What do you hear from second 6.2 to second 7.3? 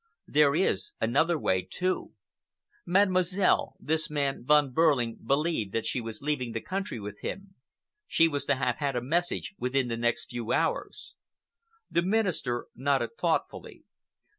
leaving the country with